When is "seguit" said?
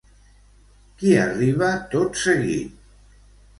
2.25-2.83